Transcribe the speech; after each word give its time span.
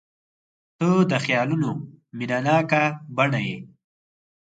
•ته 0.79 0.89
د 1.11 1.13
خیالونو 1.23 1.69
مینهناکه 2.17 2.83
بڼه 3.17 3.39
یې. 3.47 3.57